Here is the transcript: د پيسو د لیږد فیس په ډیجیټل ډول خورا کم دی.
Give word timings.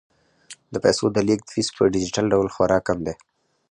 د 0.73 0.75
پيسو 0.83 1.05
د 1.11 1.17
لیږد 1.27 1.47
فیس 1.53 1.67
په 1.75 1.83
ډیجیټل 1.93 2.25
ډول 2.33 2.47
خورا 2.55 2.79
کم 2.87 2.97
دی. 3.07 3.15